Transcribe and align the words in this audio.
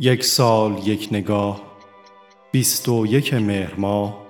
یک 0.00 0.24
سال 0.24 0.88
یک 0.88 1.08
نگاه 1.12 1.78
بیست 2.52 2.88
و 2.88 3.06
یک 3.06 3.34
مهر 3.34 3.74
ماه 3.74 4.26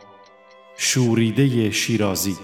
شوریده 0.76 1.70
شیرازی. 1.70 2.36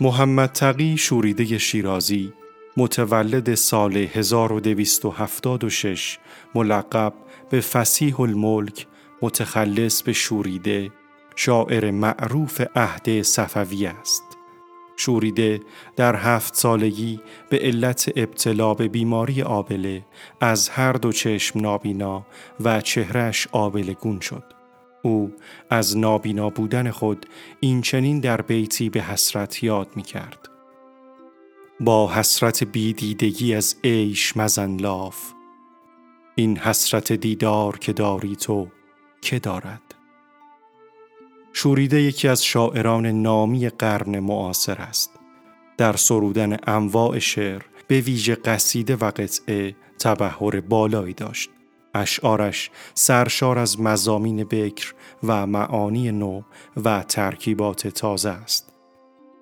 محمد 0.00 0.52
تقی 0.52 0.96
شوریده 0.96 1.58
شیرازی 1.58 2.32
متولد 2.76 3.54
سال 3.54 3.96
1276 3.96 6.18
ملقب 6.54 7.12
به 7.50 7.60
فسیح 7.60 8.20
الملک 8.20 8.86
متخلص 9.24 10.02
به 10.02 10.12
شوریده 10.12 10.90
شاعر 11.36 11.90
معروف 11.90 12.60
عهد 12.76 13.22
صفوی 13.22 13.86
است. 13.86 14.22
شوریده 14.96 15.60
در 15.96 16.16
هفت 16.16 16.54
سالگی 16.54 17.20
به 17.50 17.58
علت 17.58 18.12
ابتلا 18.16 18.74
به 18.74 18.88
بیماری 18.88 19.42
آبله 19.42 20.04
از 20.40 20.68
هر 20.68 20.92
دو 20.92 21.12
چشم 21.12 21.60
نابینا 21.60 22.26
و 22.60 22.80
چهرش 22.80 23.48
آبله 23.52 23.94
گون 23.94 24.20
شد. 24.20 24.44
او 25.02 25.32
از 25.70 25.96
نابینا 25.96 26.50
بودن 26.50 26.90
خود 26.90 27.26
این 27.60 27.82
چنین 27.82 28.20
در 28.20 28.40
بیتی 28.40 28.90
به 28.90 29.02
حسرت 29.02 29.62
یاد 29.62 29.88
می 29.96 30.02
کرد. 30.02 30.48
با 31.80 32.12
حسرت 32.12 32.64
بیدیدگی 32.64 33.54
از 33.54 33.76
عیش 33.84 34.36
مزن 34.36 34.76
لاف. 34.76 35.32
این 36.34 36.58
حسرت 36.58 37.12
دیدار 37.12 37.78
که 37.78 37.92
داری 37.92 38.36
تو 38.36 38.68
که 39.24 39.38
دارد 39.38 39.94
شوریده 41.52 42.02
یکی 42.02 42.28
از 42.28 42.44
شاعران 42.44 43.06
نامی 43.06 43.68
قرن 43.68 44.18
معاصر 44.18 44.76
است 44.80 45.10
در 45.76 45.96
سرودن 45.96 46.56
انواع 46.66 47.18
شعر 47.18 47.62
به 47.88 48.00
ویژه 48.00 48.34
قصیده 48.34 48.96
و 48.96 49.10
قطعه 49.10 49.76
تبهر 49.98 50.60
بالایی 50.60 51.14
داشت 51.14 51.50
اشعارش 51.94 52.70
سرشار 52.94 53.58
از 53.58 53.80
مزامین 53.80 54.44
بکر 54.44 54.94
و 55.24 55.46
معانی 55.46 56.12
نو 56.12 56.42
و 56.84 57.02
ترکیبات 57.02 57.88
تازه 57.88 58.30
است. 58.30 58.72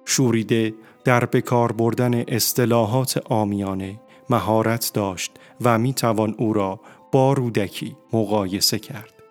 شوریده 0.05 0.75
در 1.05 1.25
بکار 1.25 1.73
بردن 1.73 2.15
اصطلاحات 2.29 3.23
آمیانه 3.31 4.01
مهارت 4.31 4.91
داشت 4.95 5.33
و 5.61 5.79
می 5.79 5.95
توان 5.95 6.35
او 6.39 6.53
را 6.53 6.81
با 7.13 7.33
رودکی 7.33 7.97
مقایسه 8.13 8.79
کرد. 8.79 9.22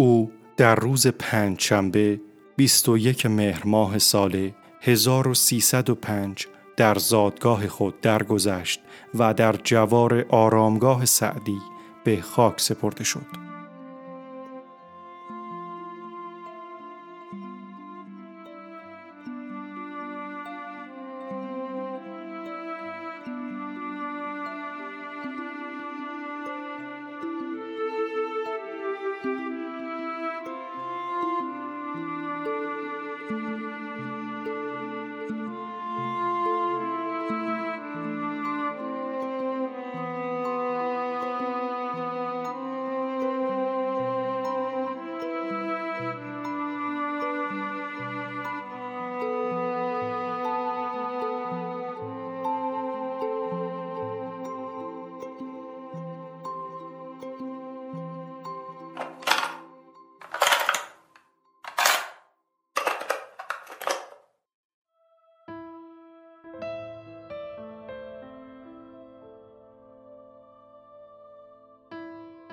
او 0.00 0.32
در 0.56 0.74
روز 0.74 1.06
پنجشنبه 1.06 2.20
21 2.56 3.26
مهر 3.26 3.66
ماه 3.66 3.98
سال 3.98 4.50
1305 4.80 6.46
در 6.76 6.94
زادگاه 6.94 7.68
خود 7.68 8.00
درگذشت 8.00 8.80
و 9.14 9.34
در 9.34 9.52
جوار 9.64 10.26
آرامگاه 10.28 11.04
سعدی 11.04 11.58
به 12.04 12.20
خاک 12.20 12.60
سپرده 12.60 13.04
شد. 13.04 13.37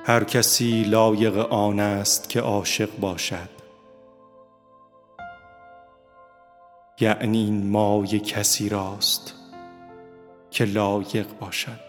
هر 0.07 0.23
کسی 0.23 0.83
لایق 0.83 1.37
آن 1.37 1.79
است 1.79 2.29
که 2.29 2.41
عاشق 2.41 2.99
باشد. 2.99 3.49
یعنی 6.99 7.37
این 7.37 7.69
مای 7.69 8.19
کسی 8.19 8.69
راست 8.69 9.33
که 10.51 10.65
لایق 10.65 11.27
باشد. 11.39 11.79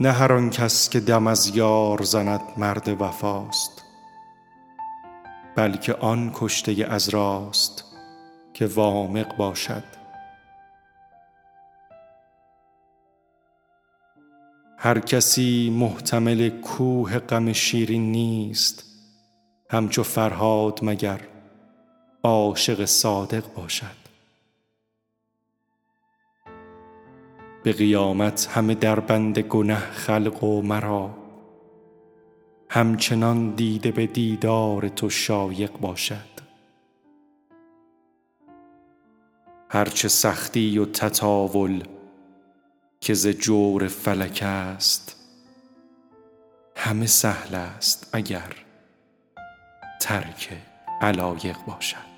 نه 0.00 0.12
هر 0.12 0.32
آن 0.32 0.50
کس 0.50 0.88
که 0.88 1.00
دم 1.00 1.26
از 1.26 1.56
یار 1.56 2.02
زند 2.02 2.42
مرد 2.56 3.02
وفاست 3.02 3.82
بلکه 5.56 5.94
آن 5.94 6.30
کشته 6.34 6.86
از 6.90 7.08
راست 7.08 7.84
که 8.54 8.66
وامق 8.66 9.36
باشد. 9.36 10.03
هر 14.84 14.98
کسی 14.98 15.70
محتمل 15.70 16.48
کوه 16.48 17.18
غم 17.18 17.52
شیرین 17.52 18.12
نیست 18.12 18.84
همچو 19.70 20.02
فرهاد 20.02 20.80
مگر 20.82 21.20
عاشق 22.22 22.84
صادق 22.84 23.54
باشد. 23.54 24.04
به 27.62 27.72
قیامت 27.72 28.48
همه 28.52 28.74
در 28.74 29.00
بند 29.00 29.38
گنه 29.38 29.76
خلق 29.76 30.44
و 30.44 30.62
مرا 30.62 31.10
همچنان 32.70 33.50
دیده 33.50 33.90
به 33.90 34.06
دیدار 34.06 34.88
تو 34.88 35.10
شایق 35.10 35.72
باشد. 35.80 36.34
هرچه 39.68 40.08
سختی 40.08 40.78
و 40.78 40.84
تطاول 40.84 41.82
که 43.04 43.14
ز 43.14 43.26
جور 43.26 43.88
فلک 43.88 44.42
است 44.42 45.16
همه 46.76 47.06
سهل 47.06 47.54
است 47.54 48.08
اگر 48.12 48.54
ترک 50.00 50.56
علایق 51.00 51.56
باشد. 51.66 52.13